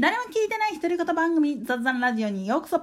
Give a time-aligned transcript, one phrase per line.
[0.00, 2.80] 誰も聞いてない独り言番組雑談ラジオにようこそ。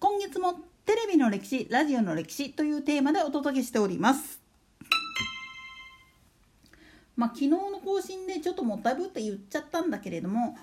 [0.00, 0.54] 今月も
[0.86, 4.40] テレビの歴史ラジオの歴史というテーマでお届けしております。
[7.16, 10.56] まあ昨日の更新でちょっともったいぶって言っちゃったんだけれども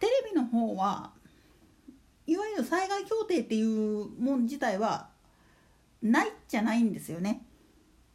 [0.00, 1.10] テレビの方は
[2.26, 5.10] いわゆる災害協定っていうもん自体は
[6.00, 7.44] ないじゃないんですよね。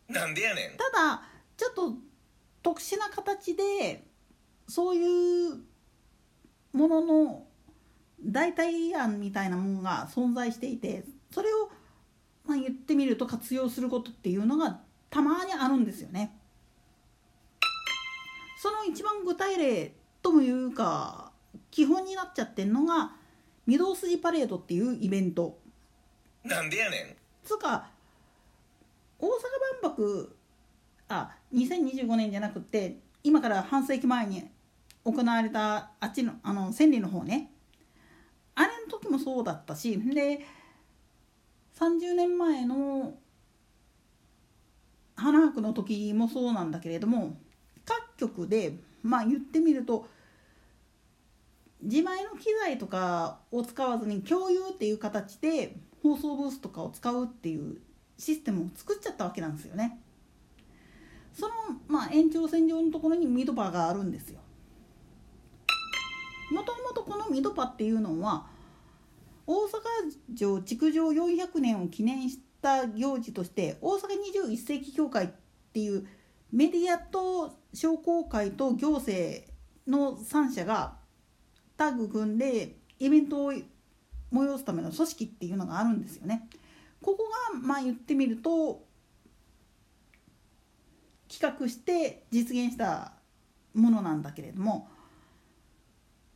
[0.09, 0.77] なんでやねん。
[0.77, 1.21] ただ
[1.55, 1.93] ちょっと
[2.63, 4.03] 特殊な形で
[4.67, 5.72] そういう
[6.87, 7.43] ものの
[8.21, 11.69] 代替案みたいなものが存在していてそれを、
[12.45, 16.35] まあ、言ってみると活用することっていうのがたまにあるんですよね。
[18.57, 21.31] その一番具体例ともいうか
[21.69, 23.11] 基本になっちゃってるのが
[23.67, 25.59] 御堂筋パレードっていうイベント。
[26.43, 27.89] なんでやねんつうか
[29.19, 29.29] 大阪
[29.81, 30.35] 万博
[31.09, 34.49] あ2025年じゃなくて今から半世紀前に
[35.05, 37.51] 行われたあっちのあの千里の方ね
[38.55, 40.39] あれの時もそうだったしで
[41.79, 43.13] 30年前の
[45.15, 47.37] 花博の時もそうなんだけれども
[47.85, 50.07] 各局でまあ言ってみると
[51.81, 57.77] 自前の機材とかを使わずに共有っていう形で放送ブースとかを使うっていう
[58.17, 59.99] システムを作っちゃったわけなんですよね。
[61.33, 61.53] その、
[61.87, 64.39] まあ、延長線上のところにミドパがあるんですよ。
[66.53, 68.45] もともとこのミドパっていうのは
[69.45, 69.69] 大阪
[70.35, 74.01] 城築城400年を記念した行事として大阪
[74.47, 75.29] 21世紀協会っ
[75.73, 76.07] ていう
[76.51, 79.43] メディアと商工会と行政
[79.87, 80.95] の3社が
[81.75, 83.53] タッグ組んでイベントを
[84.31, 86.47] 催すための組織っていうのがあるんですよね。
[87.01, 88.85] ここがまあ言ってみると
[91.27, 93.13] 企画して実現した
[93.73, 94.87] ものなんだけれども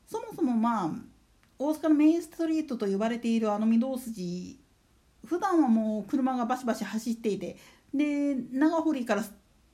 [0.08, 0.92] そもそもまあ
[1.60, 4.60] 大阪のメインストリートと呼ばれているあの御堂筋
[5.26, 7.58] 普段はもう車がバシバシ走っていて
[7.94, 9.24] で長堀から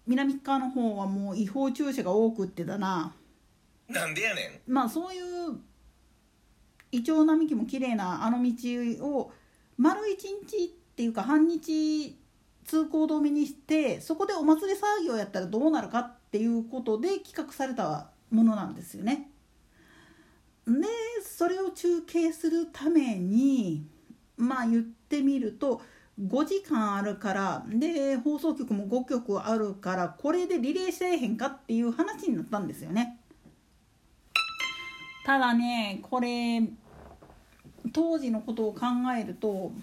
[0.08, 3.14] 南側の方はもう違法駐車が多くってだな
[3.88, 5.60] なんでやねまあそういう
[6.92, 8.54] イチョウ並木も綺麗なあの道
[9.06, 9.32] を
[9.78, 12.18] 丸一日っていうか半日
[12.66, 19.30] 通行止めにしてそこでお祭り騒ぎをやったらどうなるかっていうことで企画されたものなんですよね。
[21.44, 23.86] それを中継するために
[24.38, 25.82] まあ言ってみると
[26.18, 33.20] 5時間あるからで放送局も5局あるからこれでリレーしてへんかっていう話になったんですよね。
[35.26, 36.64] ただねこれ
[37.92, 39.74] 当時のことを考えると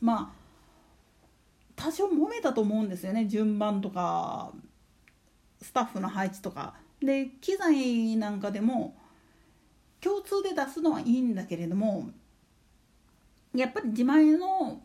[0.00, 0.36] まあ
[1.76, 4.50] 多少揉めたと思うんですよね順番とか
[5.60, 6.72] スタッフの配置とか。
[7.00, 8.96] で機材なんかでも
[10.02, 12.10] 共通で出すのはいいんだけれども
[13.54, 14.82] やっぱり自前の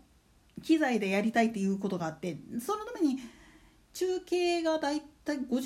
[0.64, 3.18] 機材でやりたいっていうことがあってそのために
[3.94, 5.64] 中継がだいたい50分ぐ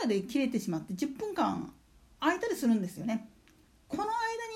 [0.00, 1.72] らいで切れてしまって10分間
[2.20, 3.28] 空いたりするんですよね。
[3.88, 4.08] この間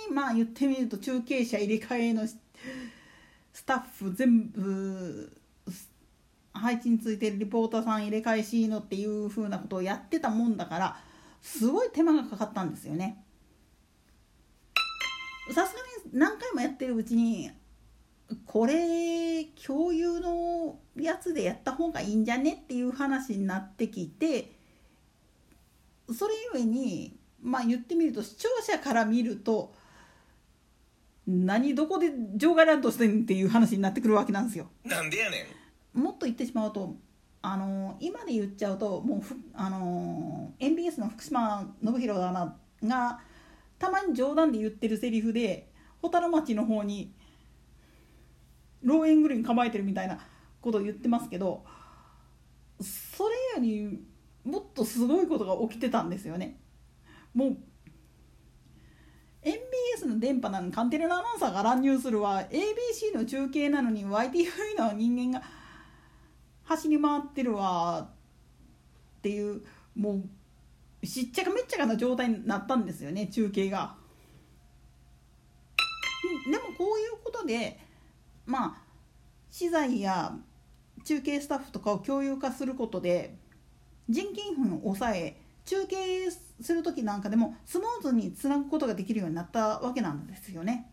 [0.09, 2.39] にまあ言ってみると中継車入れ替えのス
[3.65, 5.37] タッフ全部
[6.53, 10.97] 配置についてるリポーターさん入れ替えしのっていう風なことをやってたもんだから
[11.43, 13.25] すごい手間がかかったんですよね。
[15.53, 15.81] さすが
[16.13, 17.51] に何回もやってるうちに
[18.45, 24.53] これ共有のやつでやった方がいいんじゃねっていう話になってきて
[26.13, 29.73] それゆえにまあ言ってみると視聴者から見ると
[31.27, 34.69] 何どこで場外乱闘してんっていう話になってくるわけなんですよ。
[34.85, 35.47] なんでやね
[35.93, 36.97] もっと言ってしまうと
[37.43, 43.21] あの今で言っちゃうともうふあの MBS の福島信弘アナが
[43.79, 45.71] たまに冗談で言ってるセリフで
[46.03, 47.13] 蛍町の方に
[48.83, 50.19] 老園グリーン構えてるみたいな
[50.61, 51.65] ことを言ってますけど
[52.81, 54.01] それより
[54.45, 56.61] もっとすごいことが起きてたんですよね。
[57.35, 57.57] もう
[59.43, 65.47] MBS の電波なのにカンテレのアナウンサーが乱入するは ABC の中継なのに YTV の人間が
[66.65, 68.09] 走り回ってるわ
[69.19, 69.63] っていう
[69.95, 70.23] もう
[71.05, 73.97] しっちゃかめっちゃかな状態になったんですよね中継が。
[76.51, 77.79] でもこういうことで
[78.45, 78.83] まあ
[79.51, 80.37] 資材や
[81.05, 83.37] 中継スタッフとかを共有化することで
[84.09, 90.91] 人件費を抑え中継する時なんかでもスムーズにつなぐことができるようになったわけなんですよね。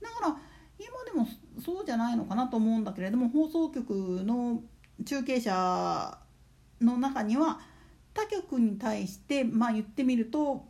[0.00, 0.36] だから
[0.78, 1.26] 今でも
[1.62, 3.90] そうじゃないのかなと思うんだけれども放送局
[4.24, 4.62] の
[5.04, 6.18] 中継車
[6.80, 7.60] の中には
[8.18, 10.66] 他局に対してまあ言ってみると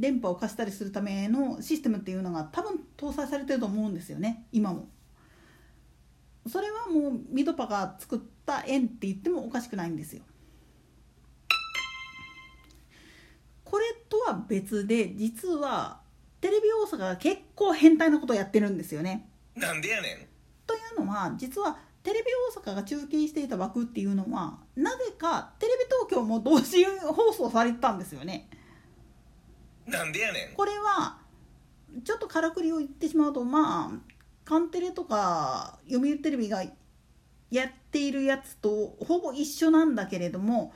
[0.00, 4.88] 電波を貸したりするためのシステムっていうのが多分搭載されてると思うんですよね今も。
[6.48, 10.22] それはもうミドパが作った円って言ってもおかしくないんですよ。
[13.64, 16.00] これとは別で実は
[16.40, 19.28] テレビ大阪が結構変態なことをやってるんですよね。
[19.54, 20.26] なんでやねん
[20.66, 21.78] というのは実は
[22.08, 28.48] テレビ大阪が中継していた枠っていうのはなぜかテレビ東京も同時放送されてたんですよね。
[29.86, 31.18] なんでやねんこれは
[32.04, 34.12] ちょっとからくりを言ってしまうとまあ
[34.46, 36.64] カンテレとか読売テレビが
[37.50, 40.72] やっているやつとほぼ一緒なんだけれども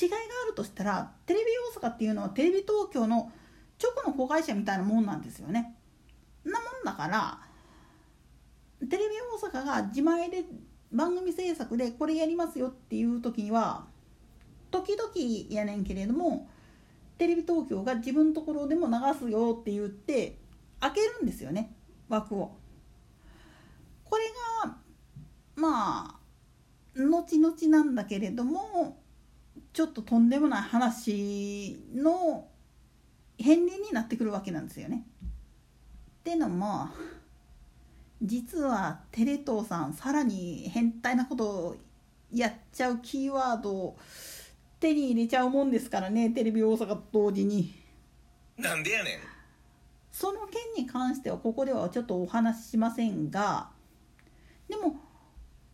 [0.00, 1.46] 違いがあるとしたらテレビ
[1.80, 3.32] 大阪っていうのはテレビ東京の
[3.82, 5.74] 直の子会社みたいなもんなんですよね。
[6.44, 7.40] なもんだから
[8.88, 10.44] テレビ大阪が自前で
[10.92, 13.86] 番組制作でこれやりますよっていう時には
[14.70, 15.10] 時々
[15.50, 16.48] やねんけれども
[17.18, 20.36] テレビ東京が自分のところでも流すよって言って
[20.80, 21.74] 開けるんですよね
[22.08, 22.56] 枠を。
[24.04, 24.24] これ
[24.64, 24.76] が
[25.56, 26.20] まあ
[26.94, 28.98] 後々なんだけれども
[29.72, 32.48] ちょっととんでもない話の
[33.38, 35.06] 片鱗になってくるわけなんですよね。
[36.20, 36.88] っていうのも
[38.22, 41.76] 実はテレ東さんさらに変態なことを
[42.32, 43.98] やっちゃうキーワードを
[44.80, 47.74] 手に入れちゃうもんですからねテレビ大阪と同時に。
[48.58, 49.18] なんでやねん。
[50.10, 53.68] その件に関してはここではちょっとお話ししませんが
[54.66, 54.96] でも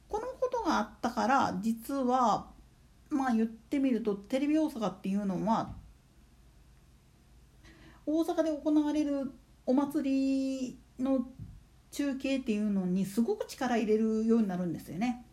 [0.09, 2.47] このことがあったから実は
[3.09, 5.75] まあ言ってみるとテレビ大阪っていうのは
[8.05, 9.31] 大阪で行われる
[9.65, 11.25] お祭りの
[11.93, 15.25] 中継っていうのにすごく力入れるようになるんですよね。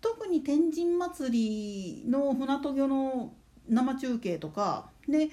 [0.00, 3.32] 特に天神祭りの船渡御の
[3.68, 5.30] 生中継とかで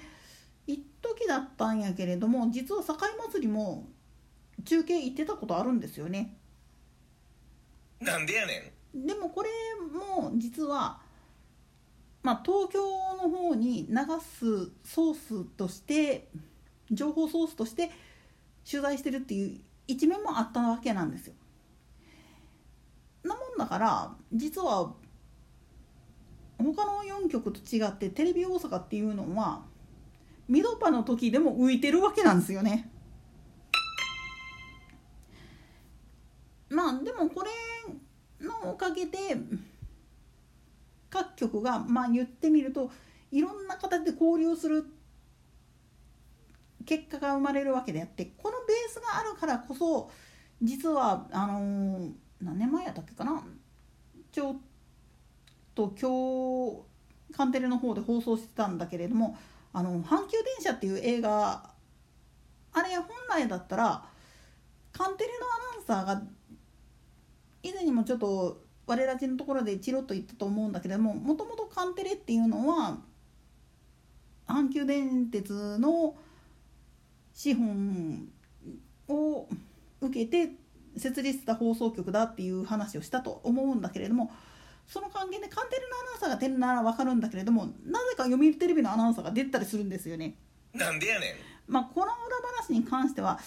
[0.66, 2.94] 一時だったんやけれども実は境
[3.32, 3.88] 祭りも
[4.64, 6.36] 中継行ってたことあるんですよね。
[8.00, 9.50] なんでやねんでもこれ
[9.92, 11.00] も実は、
[12.22, 12.80] まあ、東京
[13.22, 16.28] の方に流すソースとして
[16.90, 17.90] 情報ソースとして
[18.68, 21.34] 取材してるっていう一面もあったわけなんですよ。
[23.24, 24.94] なもんだから実は
[26.58, 29.62] 他の4局と違ってテレビ大阪っていうのは
[30.48, 32.90] ミドパの時でも浮いてるわけなんですよね。
[36.68, 37.50] まあでもこれ
[38.46, 39.18] のおかげで
[41.08, 42.90] 各局がまあ言ってみると
[43.32, 44.84] いろんな形で交流する
[46.86, 50.10] 結果が生まれるわけであってこのベスがあるからこそ
[50.60, 53.42] 実はあのー何年前やったっけかな？
[54.32, 54.56] ちょっ
[55.74, 56.82] と今
[57.30, 59.36] 日カンテレの方で放送してたんだけれども
[59.72, 61.70] 「あの阪急電車」っていう映画
[62.72, 64.04] あれ本来だったら
[64.92, 66.22] カンテレのアナウンサーが
[67.62, 72.98] 以前にもちょっと我らちのところでチロッと言ったと思うんだけれどももともとカンテレっていうのは
[74.46, 76.16] 阪急電鉄の
[77.34, 78.28] 資本
[79.10, 79.48] を
[80.00, 80.52] 受けて
[80.96, 84.30] 設立した放送局だっていう話をしたと思うんだけれども
[84.88, 90.34] その関係でカンテレのアナウンサーが出るなら分かるんだけれどもなぜか読売テレビのアナウンサーが出たりするんですよね。
[90.74, 91.34] なんでやねん
[91.68, 92.12] まあ、この裏
[92.66, 93.38] 話に関しては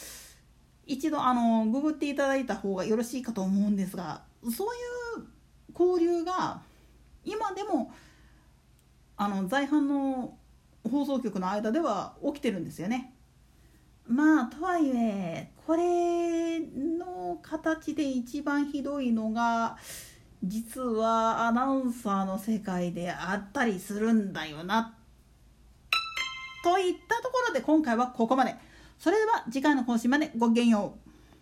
[0.85, 5.27] 一度あのググっていただいた方がよろしいかと思うんですがそういう
[5.77, 6.61] 交流が
[7.25, 7.91] 今でも
[9.17, 10.37] あの在阪の
[10.89, 13.13] 放送局の間では起きてるんですよね。
[14.07, 19.77] まあとはいえこれの形で一番ひどいのが
[20.43, 24.97] 実はアナウンサーの世界であったりするんだよな。
[26.63, 28.55] といったところで今回はここまで。
[28.99, 31.02] それでは次回の更新までごきげんよう。